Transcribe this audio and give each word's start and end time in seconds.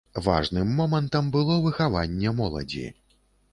Важным 0.27 0.71
момантам 0.79 1.29
было 1.37 1.59
выхаванне 1.67 2.35
моладзі. 2.43 2.85